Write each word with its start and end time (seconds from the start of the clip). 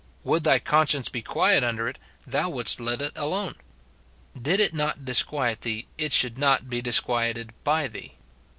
Would 0.23 0.43
thy 0.45 0.57
conscience 0.57 1.09
be 1.09 1.21
quiet 1.21 1.63
under 1.63 1.87
it, 1.87 1.99
thou 2.25 2.49
wouldst 2.49 2.79
let 2.79 3.01
it 3.03 3.13
alone. 3.15 3.53
Did 4.35 4.59
it 4.59 4.73
not 4.73 5.05
disquiet 5.05 5.61
thee, 5.61 5.85
it 5.95 6.11
should 6.11 6.39
not 6.39 6.67
be 6.71 6.81
disquieted 6.81 7.53
by 7.63 7.87
thee. 7.87 8.15